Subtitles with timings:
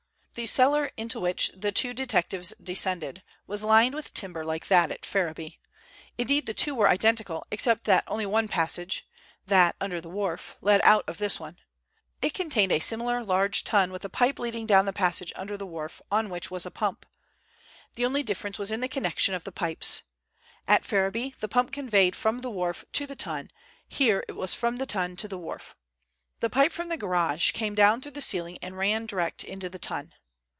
[0.35, 5.05] The cellar into which the two detectives descended was lined with timber like that at
[5.05, 5.59] Ferriby.
[6.17, 11.17] Indeed the two were identical, except that only one passage—that under the wharf—led out of
[11.19, 11.57] this one.
[12.23, 15.65] It contained a similar large tun with a pipe leading down the passage under the
[15.67, 17.05] wharf, on which was a pump.
[17.95, 20.01] The only difference was in the connection of the pipes.
[20.67, 23.51] At Ferriby the pump conveyed from the wharf to the tun,
[23.87, 25.75] here it was from the tun to the wharf.
[26.39, 29.77] The pipe from the garage came down through the ceiling and ran direct into the
[29.77, 30.13] tun.